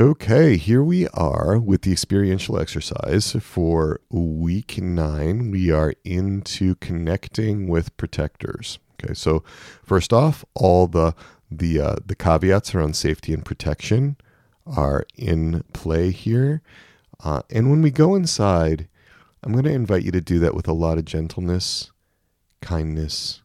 Okay, 0.00 0.56
here 0.56 0.82
we 0.82 1.08
are 1.08 1.58
with 1.58 1.82
the 1.82 1.92
experiential 1.92 2.58
exercise 2.58 3.32
for 3.32 4.00
week 4.08 4.80
nine. 4.80 5.50
We 5.50 5.70
are 5.70 5.92
into 6.04 6.76
connecting 6.76 7.68
with 7.68 7.94
protectors. 7.98 8.78
Okay, 8.94 9.12
so 9.12 9.44
first 9.84 10.14
off, 10.14 10.42
all 10.54 10.86
the 10.86 11.14
the 11.50 11.80
uh, 11.80 11.96
the 12.06 12.14
caveats 12.14 12.74
around 12.74 12.96
safety 12.96 13.34
and 13.34 13.44
protection 13.44 14.16
are 14.64 15.04
in 15.18 15.64
play 15.74 16.12
here. 16.12 16.62
Uh, 17.22 17.42
and 17.50 17.68
when 17.68 17.82
we 17.82 17.90
go 17.90 18.14
inside, 18.14 18.88
I'm 19.42 19.52
going 19.52 19.64
to 19.64 19.70
invite 19.70 20.04
you 20.04 20.12
to 20.12 20.22
do 20.22 20.38
that 20.38 20.54
with 20.54 20.66
a 20.66 20.72
lot 20.72 20.96
of 20.96 21.04
gentleness, 21.04 21.90
kindness, 22.62 23.42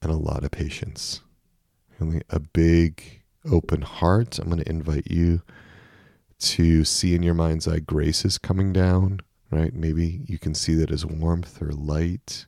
and 0.00 0.12
a 0.12 0.16
lot 0.16 0.44
of 0.44 0.52
patience. 0.52 1.22
Really, 1.98 2.22
a 2.30 2.38
big 2.38 3.17
open 3.50 3.82
heart. 3.82 4.38
I'm 4.38 4.46
going 4.46 4.62
to 4.62 4.68
invite 4.68 5.10
you 5.10 5.42
to 6.40 6.84
see 6.84 7.14
in 7.14 7.22
your 7.22 7.34
mind's 7.34 7.66
eye 7.66 7.80
graces 7.80 8.38
coming 8.38 8.72
down, 8.72 9.20
right? 9.50 9.74
Maybe 9.74 10.20
you 10.26 10.38
can 10.38 10.54
see 10.54 10.74
that 10.74 10.90
as 10.90 11.04
warmth 11.04 11.60
or 11.60 11.72
light. 11.72 12.46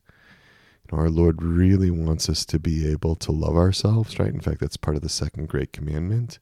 Our 0.93 1.09
Lord 1.09 1.43
really 1.43 1.91
wants 1.91 2.29
us 2.29 2.45
to 2.47 2.59
be 2.59 2.91
able 2.91 3.15
to 3.17 3.31
love 3.31 3.57
ourselves, 3.57 4.19
right? 4.19 4.33
In 4.33 4.41
fact, 4.41 4.61
that's 4.61 4.77
part 4.77 4.97
of 4.97 5.03
the 5.03 5.09
second 5.09 5.49
great 5.49 5.73
commandment. 5.73 6.41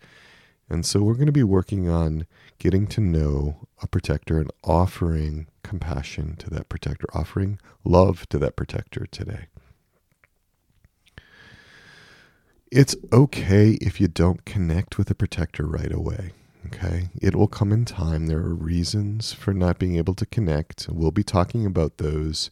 And 0.70 0.84
so 0.84 1.00
we're 1.02 1.14
going 1.14 1.26
to 1.26 1.32
be 1.32 1.42
working 1.42 1.88
on 1.88 2.26
getting 2.58 2.86
to 2.88 3.00
know 3.00 3.68
a 3.82 3.86
protector 3.86 4.38
and 4.38 4.50
offering 4.64 5.46
compassion 5.62 6.36
to 6.36 6.50
that 6.50 6.68
protector, 6.68 7.06
offering 7.14 7.58
love 7.84 8.28
to 8.30 8.38
that 8.38 8.56
protector 8.56 9.06
today. 9.10 9.46
It's 12.70 12.94
okay 13.12 13.78
if 13.80 14.00
you 14.00 14.08
don't 14.08 14.44
connect 14.44 14.98
with 14.98 15.10
a 15.10 15.14
protector 15.14 15.66
right 15.66 15.92
away. 15.92 16.32
Okay. 16.66 17.08
It 17.20 17.34
will 17.34 17.48
come 17.48 17.72
in 17.72 17.84
time. 17.84 18.26
There 18.26 18.38
are 18.38 18.54
reasons 18.54 19.32
for 19.32 19.54
not 19.54 19.78
being 19.78 19.96
able 19.96 20.14
to 20.14 20.26
connect. 20.26 20.86
We'll 20.90 21.10
be 21.10 21.24
talking 21.24 21.64
about 21.64 21.96
those 21.96 22.50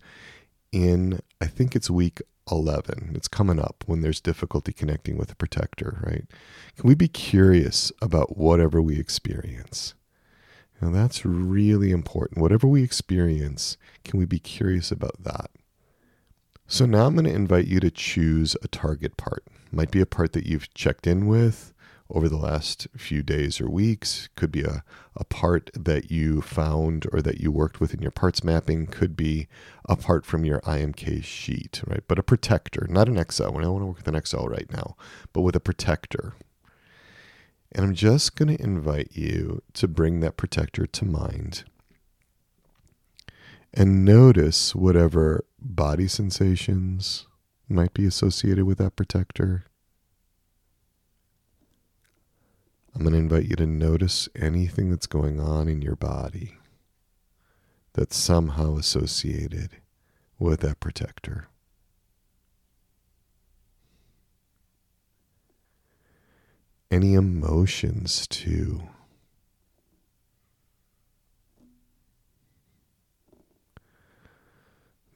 in, 0.73 1.21
I 1.41 1.47
think 1.47 1.77
it's 1.77 1.91
week 1.91 2.23
11. 2.51 3.13
It's 3.15 3.29
coming 3.29 3.59
up 3.59 3.85
when 3.87 4.01
there's 4.01 4.21
difficulty 4.21 4.73
connecting 4.73 5.19
with 5.19 5.31
a 5.33 5.37
protector, 5.37 6.01
right? 6.03 6.25
Can 6.77 6.89
we 6.89 6.95
be 6.95 7.09
curious 7.09 7.93
about 8.01 8.39
whatever 8.39 8.81
we 8.81 8.99
experience? 8.99 9.95
Now, 10.81 10.91
that's 10.91 11.25
really 11.25 11.91
important. 11.91 12.41
Whatever 12.41 12.67
we 12.67 12.83
experience, 12.83 13.77
can 14.05 14.19
we 14.19 14.27
be 14.27 14.39
curious 14.39 14.91
about 14.91 15.23
that? 15.25 15.51
So 16.69 16.85
now 16.85 17.07
I'm 17.07 17.15
going 17.15 17.27
to 17.27 17.33
invite 17.33 17.67
you 17.67 17.81
to 17.81 17.91
choose 17.91 18.57
a 18.63 18.69
target 18.69 19.17
part 19.17 19.45
might 19.77 19.91
be 19.91 20.01
a 20.01 20.07
part 20.07 20.33
that 20.33 20.47
you've 20.47 20.73
checked 20.75 21.07
in 21.07 21.27
with 21.27 21.73
over 22.09 22.29
the 22.29 22.37
last 22.37 22.87
few 22.97 23.23
days 23.23 23.61
or 23.61 23.69
weeks. 23.69 24.29
Could 24.37 24.53
be 24.53 24.63
a, 24.63 24.85
a 25.17 25.25
part 25.25 25.71
that 25.75 26.11
you 26.11 26.41
found 26.41 27.07
or 27.13 27.21
that 27.21 27.41
you 27.41 27.51
worked 27.51 27.81
with 27.81 27.93
in 27.93 28.01
your 28.01 28.11
parts 28.11 28.45
mapping. 28.45 28.87
Could 28.87 29.17
be 29.17 29.49
a 29.89 29.97
part 29.97 30.25
from 30.25 30.45
your 30.45 30.61
IMK 30.61 31.23
sheet, 31.25 31.83
right? 31.87 32.03
But 32.07 32.19
a 32.19 32.23
protector, 32.23 32.87
not 32.89 33.09
an 33.09 33.19
exile. 33.19 33.57
I 33.59 33.63
don't 33.63 33.73
want 33.73 33.83
to 33.83 33.87
work 33.87 33.97
with 33.99 34.09
an 34.09 34.17
exile 34.17 34.49
right 34.49 34.71
now, 34.73 34.97
but 35.33 35.43
with 35.43 35.57
a 35.57 35.61
protector. 35.61 36.35
And 37.73 37.85
I'm 37.85 37.95
just 37.95 38.37
going 38.37 38.57
to 38.57 38.63
invite 38.63 39.11
you 39.13 39.63
to 39.75 39.89
bring 39.89 40.21
that 40.21 40.37
protector 40.37 40.87
to 40.87 41.05
mind 41.05 41.65
and 43.75 44.05
notice 44.05 44.75
whatever 44.75 45.45
body 45.75 46.09
sensations, 46.09 47.27
might 47.69 47.93
be 47.93 48.07
associated 48.07 48.65
with 48.65 48.79
that 48.79 48.97
protector. 48.97 49.65
I'm 52.95 53.03
going 53.03 53.13
to 53.13 53.19
invite 53.19 53.51
you 53.51 53.57
to 53.57 53.67
notice 53.67 54.29
anything 54.35 54.91
that's 54.91 55.07
going 55.07 55.41
on 55.41 55.69
in 55.69 55.83
your 55.83 55.97
body 55.97 56.57
that's 57.93 58.17
somehow 58.17 58.77
associated 58.77 59.71
with 60.39 60.61
that 60.61 60.81
protector. 60.81 61.49
Any 66.91 67.15
emotions, 67.15 68.27
too. 68.29 68.83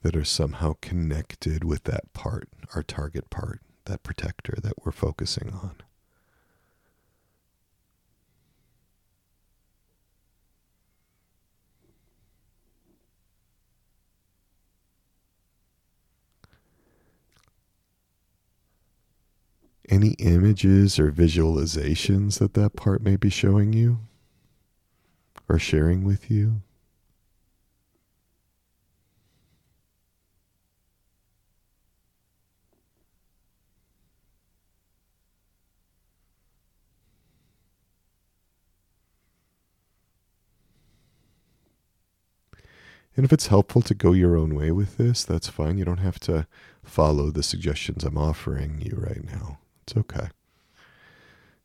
That 0.01 0.15
are 0.15 0.25
somehow 0.25 0.73
connected 0.81 1.63
with 1.63 1.83
that 1.83 2.11
part, 2.13 2.49
our 2.75 2.83
target 2.83 3.29
part, 3.29 3.61
that 3.85 4.03
protector 4.03 4.57
that 4.61 4.73
we're 4.83 4.91
focusing 4.91 5.51
on. 5.53 5.75
Any 19.89 20.11
images 20.19 20.97
or 20.97 21.11
visualizations 21.11 22.39
that 22.39 22.53
that 22.53 22.75
part 22.77 23.01
may 23.01 23.17
be 23.17 23.29
showing 23.29 23.73
you 23.73 23.99
or 25.49 25.59
sharing 25.59 26.05
with 26.05 26.31
you? 26.31 26.61
And 43.15 43.25
if 43.25 43.33
it's 43.33 43.47
helpful 43.47 43.81
to 43.83 43.93
go 43.93 44.13
your 44.13 44.37
own 44.37 44.55
way 44.55 44.71
with 44.71 44.97
this, 44.97 45.23
that's 45.23 45.49
fine. 45.49 45.77
You 45.77 45.85
don't 45.85 45.97
have 45.97 46.19
to 46.21 46.47
follow 46.83 47.29
the 47.29 47.43
suggestions 47.43 48.03
I'm 48.03 48.17
offering 48.17 48.81
you 48.81 48.95
right 48.97 49.23
now. 49.23 49.59
It's 49.83 49.97
okay. 49.97 50.29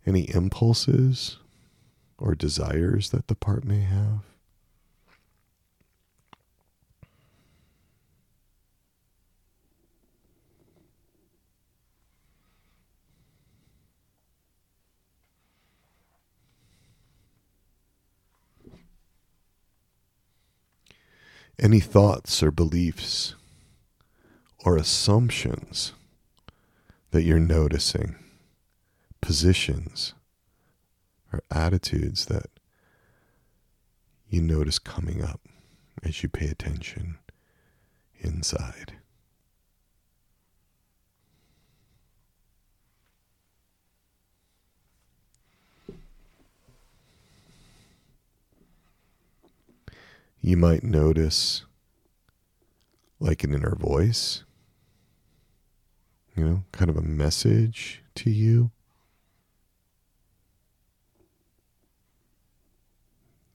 Any 0.04 0.28
impulses 0.34 1.38
or 2.18 2.34
desires 2.34 3.10
that 3.10 3.28
the 3.28 3.34
part 3.34 3.64
may 3.64 3.80
have? 3.80 4.20
Any 21.58 21.80
thoughts 21.80 22.42
or 22.42 22.50
beliefs 22.50 23.34
or 24.64 24.76
assumptions 24.76 25.92
that 27.10 27.22
you're 27.22 27.38
noticing, 27.38 28.16
positions 29.20 30.14
or 31.32 31.40
attitudes 31.50 32.26
that 32.26 32.46
you 34.28 34.42
notice 34.42 34.78
coming 34.78 35.22
up 35.22 35.40
as 36.02 36.22
you 36.22 36.28
pay 36.28 36.48
attention 36.48 37.18
inside. 38.18 38.94
You 50.46 50.56
might 50.56 50.84
notice 50.84 51.64
like 53.18 53.42
an 53.42 53.52
inner 53.52 53.74
voice, 53.74 54.44
you 56.36 56.44
know, 56.44 56.62
kind 56.70 56.88
of 56.88 56.96
a 56.96 57.02
message 57.02 58.04
to 58.14 58.30
you. 58.30 58.70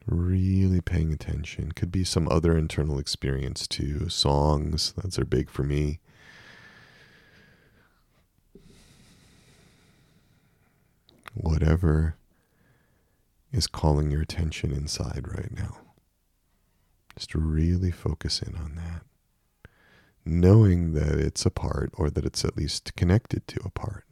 Really 0.05 0.81
paying 0.81 1.13
attention. 1.13 1.71
Could 1.71 1.93
be 1.93 2.03
some 2.03 2.27
other 2.27 2.57
internal 2.57 2.99
experience 2.99 3.69
too. 3.69 4.09
Songs, 4.09 4.93
those 4.97 5.17
are 5.17 5.23
big 5.23 5.49
for 5.49 5.63
me. 5.63 6.01
Whatever 11.33 12.17
is 13.53 13.67
calling 13.67 14.11
your 14.11 14.21
attention 14.21 14.73
inside 14.73 15.29
right 15.33 15.55
now. 15.55 15.77
Just 17.21 17.35
really 17.35 17.91
focus 17.91 18.41
in 18.41 18.55
on 18.55 18.73
that. 18.73 19.03
Knowing 20.25 20.93
that 20.93 21.19
it's 21.19 21.45
a 21.45 21.51
part 21.51 21.91
or 21.93 22.09
that 22.09 22.25
it's 22.25 22.43
at 22.43 22.57
least 22.57 22.95
connected 22.95 23.45
to 23.45 23.59
a 23.63 23.69
part. 23.69 24.05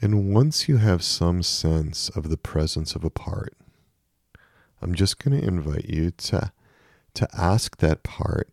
And 0.00 0.34
once 0.34 0.68
you 0.68 0.78
have 0.78 1.04
some 1.04 1.44
sense 1.44 2.08
of 2.08 2.30
the 2.30 2.36
presence 2.36 2.96
of 2.96 3.04
a 3.04 3.10
part, 3.10 3.54
I'm 4.80 4.96
just 4.96 5.22
going 5.22 5.40
to 5.40 5.46
invite 5.46 5.84
you 5.84 6.10
to, 6.10 6.50
to 7.14 7.28
ask 7.32 7.76
that 7.76 8.02
part 8.02 8.48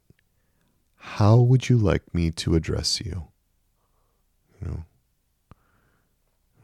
how 0.98 1.38
would 1.38 1.68
you 1.68 1.80
like 1.80 2.14
me 2.14 2.30
to 2.30 2.54
address 2.54 3.02
you? 3.02 3.30
You 4.62 4.68
know, 4.68 4.84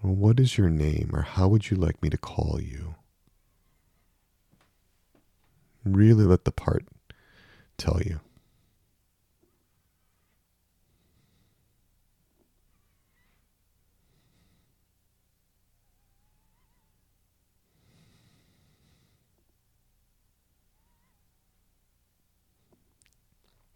what 0.06 0.40
is 0.40 0.58
your 0.58 0.70
name 0.70 1.12
or 1.14 1.22
how 1.22 1.48
would 1.48 1.70
you 1.70 1.78
like 1.78 2.02
me 2.02 2.10
to 2.10 2.18
call 2.18 2.60
you? 2.62 2.96
Really 5.84 6.26
let 6.26 6.46
the 6.46 6.52
part 6.52 6.86
tell 7.78 8.02
you. 8.04 8.20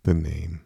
the 0.10 0.14
name. 0.16 0.62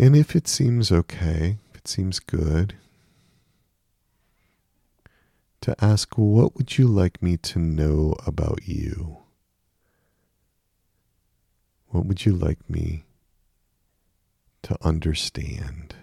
And 0.00 0.14
if 0.14 0.36
it 0.36 0.46
seems 0.46 0.92
okay, 0.92 1.58
if 1.70 1.78
it 1.78 1.88
seems 1.88 2.20
good, 2.20 2.74
to 5.60 5.74
ask, 5.84 6.16
what 6.16 6.56
would 6.56 6.78
you 6.78 6.86
like 6.86 7.20
me 7.20 7.36
to 7.36 7.58
know 7.58 8.14
about 8.24 8.60
you? 8.68 9.18
What 11.88 12.06
would 12.06 12.24
you 12.24 12.32
like 12.32 12.70
me 12.70 13.02
to 14.62 14.76
understand 14.86 15.96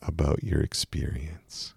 about 0.00 0.44
your 0.44 0.60
experience? 0.60 1.74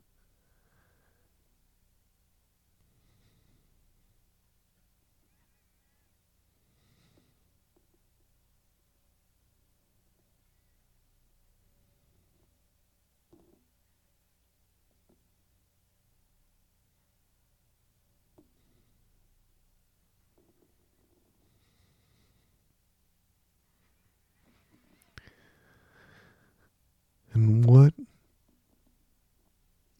And 27.33 27.65
what 27.65 27.93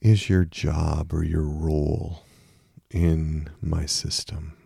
is 0.01 0.29
your 0.29 0.45
job 0.45 1.13
or 1.13 1.23
your 1.23 1.43
role 1.43 2.23
in 2.89 3.49
my 3.61 3.85
system? 3.85 4.57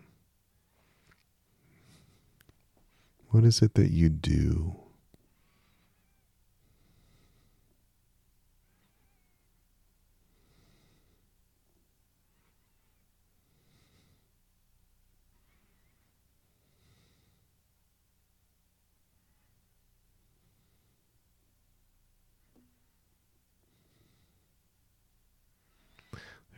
What 3.28 3.44
is 3.44 3.60
it 3.60 3.74
that 3.74 3.90
you 3.90 4.08
do? 4.08 4.76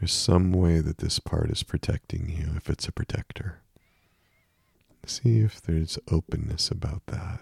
There's 0.08 0.16
some 0.16 0.52
way 0.52 0.80
that 0.80 0.96
this 0.96 1.18
part 1.18 1.50
is 1.50 1.62
protecting 1.62 2.30
you 2.30 2.56
if 2.56 2.70
it's 2.70 2.88
a 2.88 2.92
protector. 2.92 3.60
See 5.04 5.40
if 5.40 5.60
there's 5.60 5.98
openness 6.10 6.70
about 6.70 7.02
that. 7.08 7.40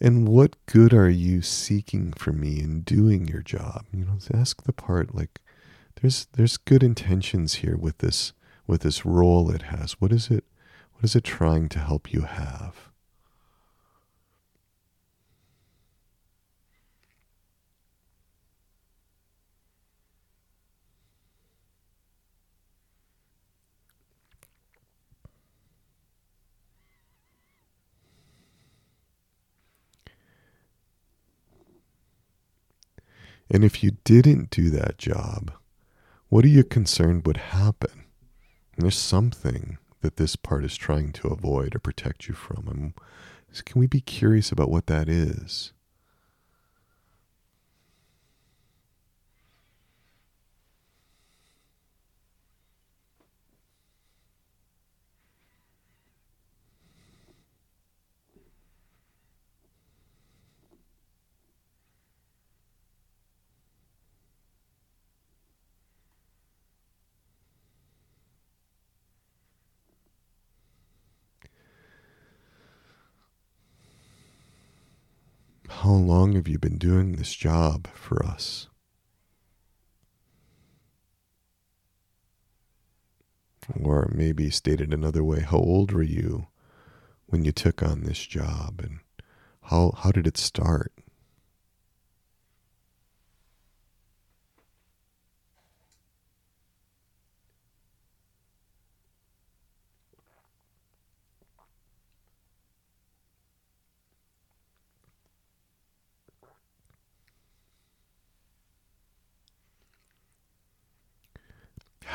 And 0.00 0.26
what 0.26 0.56
good 0.64 0.94
are 0.94 1.10
you 1.10 1.42
seeking 1.42 2.14
for 2.14 2.32
me 2.32 2.60
in 2.60 2.80
doing 2.80 3.28
your 3.28 3.42
job? 3.42 3.84
You 3.92 4.06
know, 4.06 4.18
ask 4.32 4.62
the 4.62 4.72
part 4.72 5.14
like 5.14 5.42
there's 6.00 6.28
there's 6.32 6.56
good 6.56 6.82
intentions 6.82 7.56
here 7.56 7.76
with 7.76 7.98
this 7.98 8.32
with 8.66 8.80
this 8.80 9.04
role 9.04 9.50
it 9.50 9.64
has. 9.64 10.00
What 10.00 10.12
is 10.12 10.30
it 10.30 10.44
what 10.94 11.04
is 11.04 11.14
it 11.14 11.24
trying 11.24 11.68
to 11.68 11.78
help 11.78 12.10
you 12.10 12.22
have? 12.22 12.91
And 33.50 33.64
if 33.64 33.82
you 33.82 33.92
didn't 34.04 34.50
do 34.50 34.70
that 34.70 34.98
job, 34.98 35.52
what 36.28 36.44
are 36.44 36.48
you 36.48 36.64
concerned 36.64 37.26
would 37.26 37.36
happen? 37.36 38.04
And 38.76 38.84
there's 38.84 38.96
something 38.96 39.78
that 40.00 40.16
this 40.16 40.36
part 40.36 40.64
is 40.64 40.76
trying 40.76 41.12
to 41.12 41.28
avoid 41.28 41.74
or 41.74 41.78
protect 41.78 42.28
you 42.28 42.34
from. 42.34 42.68
And 42.68 43.64
can 43.64 43.78
we 43.78 43.86
be 43.86 44.00
curious 44.00 44.50
about 44.50 44.70
what 44.70 44.86
that 44.86 45.08
is? 45.08 45.72
How 75.82 75.90
long 75.90 76.34
have 76.34 76.46
you 76.46 76.60
been 76.60 76.78
doing 76.78 77.16
this 77.16 77.34
job 77.34 77.88
for 77.92 78.24
us? 78.24 78.68
Or 83.82 84.08
maybe 84.14 84.48
stated 84.50 84.94
another 84.94 85.24
way, 85.24 85.40
how 85.40 85.56
old 85.56 85.90
were 85.90 86.04
you 86.04 86.46
when 87.26 87.44
you 87.44 87.50
took 87.50 87.82
on 87.82 88.02
this 88.02 88.24
job 88.24 88.80
and 88.80 89.00
how, 89.62 89.90
how 89.98 90.12
did 90.12 90.28
it 90.28 90.38
start? 90.38 90.92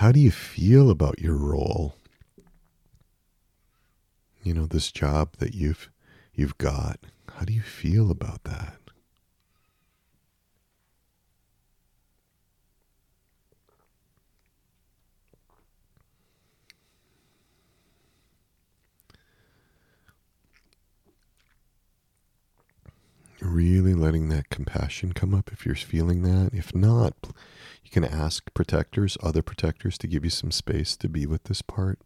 How 0.08 0.14
do 0.14 0.22
you 0.22 0.32
feel 0.32 0.90
about 0.90 1.20
your 1.20 1.36
role? 1.36 1.98
You 4.42 4.54
know, 4.54 4.66
this 4.66 4.90
job 4.90 5.36
that 5.40 5.54
you've 5.54 5.90
you've 6.34 6.58
got. 6.58 7.02
How 7.34 7.44
do 7.44 7.52
you 7.52 7.60
feel 7.60 8.10
about 8.10 8.46
that? 8.46 8.78
Really 23.48 23.94
letting 23.94 24.28
that 24.28 24.50
compassion 24.50 25.14
come 25.14 25.34
up 25.34 25.52
if 25.54 25.66
you're 25.66 25.74
feeling 25.74 26.22
that. 26.24 26.54
If 26.54 26.76
not, 26.76 27.14
you 27.82 27.90
can 27.90 28.04
ask 28.04 28.54
protectors, 28.54 29.18
other 29.24 29.42
protectors, 29.42 29.98
to 30.00 30.08
give 30.08 30.26
you 30.26 30.30
some 30.30 30.52
space 30.52 30.98
to 30.98 31.08
be 31.08 31.26
with 31.26 31.46
this 31.46 31.62
part. 31.62 32.00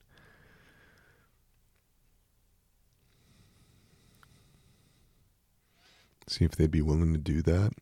See 6.28 6.46
if 6.46 6.52
they'd 6.52 6.70
be 6.70 6.84
willing 6.84 7.12
to 7.14 7.20
do 7.20 7.42
that. 7.42 7.74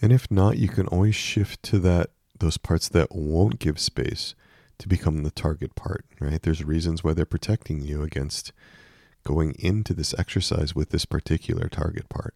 And 0.00 0.12
if 0.12 0.28
not, 0.28 0.58
you 0.58 0.68
can 0.68 0.88
always 0.88 1.14
shift 1.14 1.62
to 1.64 1.78
that 1.78 2.10
those 2.40 2.58
parts 2.58 2.88
that 2.88 3.14
won't 3.14 3.60
give 3.60 3.78
space 3.78 4.34
to 4.78 4.88
become 4.88 5.22
the 5.22 5.30
target 5.30 5.76
part, 5.76 6.04
right? 6.20 6.42
There's 6.42 6.64
reasons 6.64 7.04
why 7.04 7.12
they're 7.12 7.24
protecting 7.24 7.80
you 7.80 8.02
against 8.02 8.52
going 9.24 9.54
into 9.60 9.94
this 9.94 10.14
exercise 10.18 10.74
with 10.74 10.90
this 10.90 11.04
particular 11.04 11.68
target 11.68 12.08
part. 12.08 12.34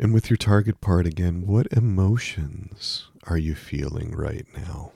And 0.00 0.14
with 0.14 0.30
your 0.30 0.36
target 0.36 0.80
part 0.80 1.06
again, 1.06 1.44
what 1.44 1.66
emotions 1.72 3.08
are 3.24 3.36
you 3.36 3.56
feeling 3.56 4.12
right 4.12 4.46
now? 4.56 4.92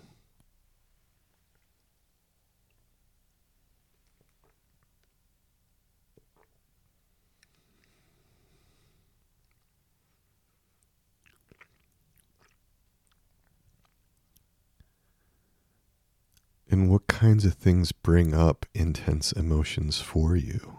And 16.70 16.88
what 16.88 17.06
kinds 17.06 17.44
of 17.44 17.54
things 17.54 17.92
bring 17.92 18.32
up 18.32 18.64
intense 18.72 19.32
emotions 19.32 20.00
for 20.00 20.36
you? 20.36 20.78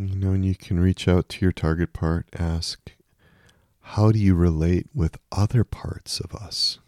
You 0.00 0.14
know, 0.14 0.30
and 0.30 0.44
you 0.44 0.54
can 0.54 0.78
reach 0.78 1.08
out 1.08 1.28
to 1.30 1.44
your 1.44 1.50
target 1.50 1.92
part, 1.92 2.28
ask, 2.38 2.92
how 3.80 4.12
do 4.12 4.20
you 4.20 4.36
relate 4.36 4.86
with 4.94 5.18
other 5.32 5.64
parts 5.64 6.20
of 6.20 6.36
us? 6.36 6.78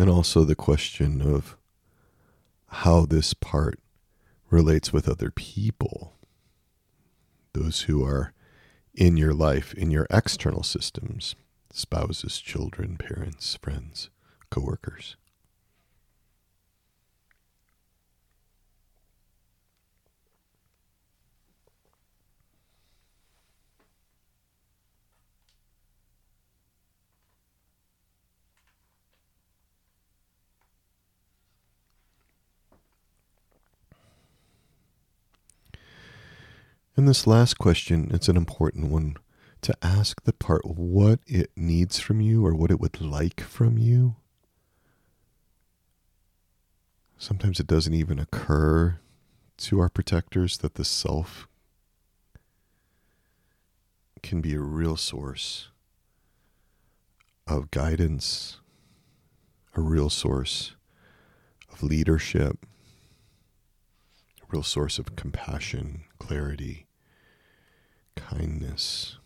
And 0.00 0.08
also 0.08 0.44
the 0.44 0.54
question 0.54 1.20
of 1.20 1.58
how 2.68 3.04
this 3.04 3.34
part 3.34 3.78
relates 4.48 4.94
with 4.94 5.06
other 5.06 5.30
people, 5.30 6.14
those 7.52 7.82
who 7.82 8.02
are 8.02 8.32
in 8.94 9.18
your 9.18 9.34
life, 9.34 9.74
in 9.74 9.90
your 9.90 10.06
external 10.08 10.62
systems, 10.62 11.34
spouses, 11.70 12.38
children, 12.38 12.96
parents, 12.96 13.58
friends, 13.60 14.08
coworkers. 14.48 15.16
And 36.96 37.08
this 37.08 37.26
last 37.26 37.58
question, 37.58 38.10
it's 38.12 38.28
an 38.28 38.36
important 38.36 38.90
one 38.90 39.16
to 39.62 39.74
ask 39.82 40.22
the 40.24 40.32
part 40.32 40.66
what 40.66 41.20
it 41.26 41.50
needs 41.56 41.98
from 41.98 42.20
you 42.20 42.44
or 42.44 42.54
what 42.54 42.70
it 42.70 42.80
would 42.80 43.00
like 43.00 43.40
from 43.40 43.78
you. 43.78 44.16
Sometimes 47.18 47.60
it 47.60 47.66
doesn't 47.66 47.94
even 47.94 48.18
occur 48.18 48.98
to 49.58 49.80
our 49.80 49.90
protectors 49.90 50.58
that 50.58 50.74
the 50.74 50.84
self 50.84 51.46
can 54.22 54.40
be 54.40 54.54
a 54.54 54.60
real 54.60 54.96
source 54.96 55.68
of 57.46 57.70
guidance, 57.70 58.58
a 59.76 59.80
real 59.80 60.08
source 60.08 60.74
of 61.70 61.82
leadership, 61.82 62.66
real 64.52 64.62
source 64.64 64.98
of 64.98 65.14
compassion, 65.14 66.02
clarity, 66.18 66.86
kindness. 68.16 69.16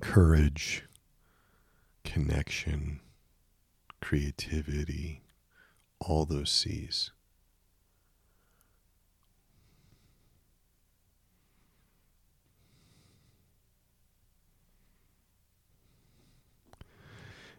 Courage, 0.00 0.84
connection, 2.04 3.00
creativity, 4.00 5.22
all 5.98 6.24
those 6.24 6.50
C's. 6.50 7.10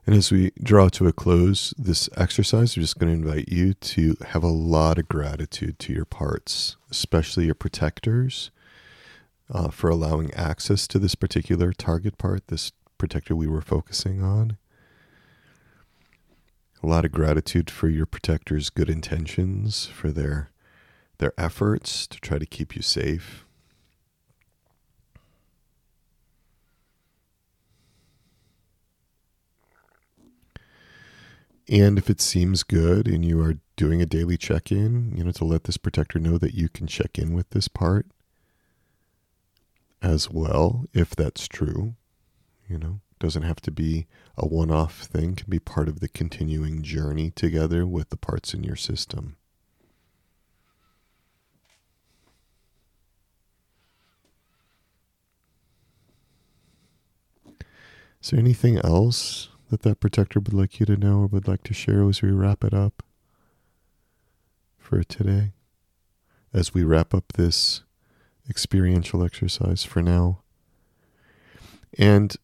And 0.08 0.16
as 0.16 0.32
we 0.32 0.54
draw 0.64 0.88
to 0.88 1.08
a 1.08 1.12
close 1.12 1.74
this 1.78 2.10
exercise, 2.16 2.78
we're 2.78 2.84
just 2.84 2.98
going 2.98 3.10
to 3.12 3.28
invite 3.28 3.50
you 3.50 3.74
to 3.74 4.16
have 4.28 4.42
a 4.42 4.48
lot 4.48 4.98
of 4.98 5.10
gratitude 5.10 5.80
to 5.80 5.92
your 5.92 6.06
parts, 6.06 6.78
especially 6.90 7.48
your 7.48 7.56
protectors, 7.56 8.50
uh, 9.54 9.68
for 9.68 9.90
allowing 9.90 10.34
access 10.34 10.88
to 10.88 10.98
this 10.98 11.14
particular 11.14 11.74
target 11.74 12.18
part, 12.18 12.48
this 12.48 12.72
protector 12.98 13.36
we 13.36 13.48
were 13.48 13.62
focusing 13.62 14.24
on. 14.24 14.56
A 16.82 16.88
lot 16.88 17.04
of 17.04 17.12
gratitude 17.12 17.70
for 17.70 17.90
your 17.90 18.06
protectors' 18.06 18.70
good 18.70 18.90
intentions, 18.90 19.88
for 19.88 20.12
their 20.12 20.52
their 21.18 21.34
efforts 21.38 22.08
to 22.08 22.20
try 22.22 22.38
to 22.38 22.46
keep 22.46 22.76
you 22.78 22.82
safe. 22.82 23.47
And 31.70 31.98
if 31.98 32.10
it 32.10 32.22
seems 32.22 32.64
good 32.64 33.08
and 33.08 33.26
you 33.26 33.42
are 33.42 33.58
doing 33.76 34.02
a 34.02 34.06
daily 34.06 34.38
check 34.38 34.72
in, 34.72 35.14
you 35.16 35.24
know, 35.24 35.32
to 35.32 35.44
let 35.46 35.66
this 35.66 35.78
protector 35.78 36.18
know 36.18 36.38
that 36.38 36.54
you 36.54 36.70
can 36.70 36.88
check 36.88 37.18
in 37.18 37.34
with 37.34 37.50
this 37.50 37.68
part 37.68 38.06
as 40.02 40.30
well, 40.30 40.86
if 40.94 41.16
that's 41.16 41.48
true, 41.48 41.96
you 42.70 42.78
know, 42.78 43.02
doesn't 43.20 43.44
have 43.44 43.60
to 43.62 43.72
be 43.72 44.08
a 44.38 44.46
one 44.46 44.72
off 44.72 45.02
thing, 45.02 45.36
can 45.36 45.50
be 45.50 45.60
part 45.60 45.90
of 45.90 46.00
the 46.00 46.08
continuing 46.08 46.84
journey 46.84 47.32
together 47.32 47.86
with 47.86 48.10
the 48.10 48.18
parts 48.18 48.54
in 48.54 48.64
your 48.64 48.76
system. 48.76 49.36
Is 58.22 58.32
there 58.32 58.40
anything 58.40 58.78
else 58.78 59.50
that 59.70 59.82
that 59.82 60.00
protector 60.00 60.40
would 60.40 60.54
like 60.54 60.80
you 60.80 60.86
to 60.86 60.98
know 60.98 61.20
or 61.22 61.28
would 61.28 61.48
like 61.48 61.64
to 61.64 61.74
share 61.74 62.08
as 62.08 62.22
we 62.22 62.32
wrap 62.32 62.64
it 62.64 62.74
up 62.74 63.04
for 64.78 65.04
today? 65.04 65.52
As 66.54 66.74
we 66.74 66.84
wrap 66.84 67.14
up 67.14 67.34
this 67.34 67.84
experiential 68.50 69.24
exercise 69.24 69.84
for 69.84 70.02
now. 70.02 70.40
And 71.98 72.36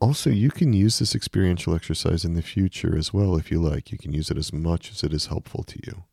also, 0.00 0.30
you 0.30 0.50
can 0.50 0.72
use 0.72 0.98
this 0.98 1.14
experiential 1.14 1.74
exercise 1.74 2.24
in 2.24 2.34
the 2.34 2.42
future 2.42 2.96
as 2.96 3.14
well 3.14 3.36
if 3.36 3.50
you 3.50 3.60
like. 3.60 3.90
You 3.90 3.98
can 3.98 4.12
use 4.12 4.30
it 4.30 4.36
as 4.36 4.52
much 4.52 4.90
as 4.90 5.02
it 5.02 5.12
is 5.12 5.26
helpful 5.26 5.64
to 5.64 5.78
you. 5.86 6.04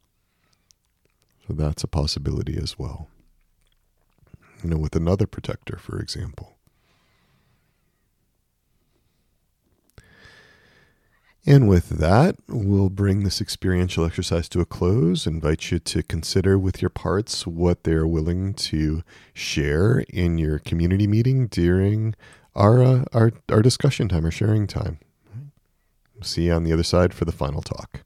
So 1.47 1.53
that's 1.53 1.83
a 1.83 1.87
possibility 1.87 2.57
as 2.57 2.79
well. 2.79 3.09
You 4.63 4.69
know, 4.69 4.77
with 4.77 4.95
another 4.95 5.27
protector, 5.27 5.77
for 5.77 5.99
example. 5.99 6.52
And 11.45 11.67
with 11.67 11.89
that, 11.89 12.37
we'll 12.47 12.89
bring 12.89 13.23
this 13.23 13.41
experiential 13.41 14.05
exercise 14.05 14.47
to 14.49 14.61
a 14.61 14.65
close. 14.65 15.27
Invite 15.27 15.71
you 15.71 15.79
to 15.79 16.01
consider 16.01 16.57
with 16.57 16.81
your 16.81 16.89
parts 16.89 17.45
what 17.45 17.83
they're 17.83 18.07
willing 18.07 18.53
to 18.53 19.03
share 19.33 20.05
in 20.09 20.37
your 20.37 20.59
community 20.59 21.05
meeting 21.05 21.47
during 21.47 22.15
our 22.55 22.81
uh, 22.81 23.03
our 23.13 23.33
our 23.49 23.61
discussion 23.61 24.07
time, 24.07 24.25
or 24.25 24.31
sharing 24.31 24.67
time. 24.67 24.99
See 26.21 26.43
you 26.43 26.53
on 26.53 26.63
the 26.63 26.71
other 26.71 26.83
side 26.83 27.13
for 27.13 27.25
the 27.25 27.33
final 27.33 27.61
talk. 27.61 28.01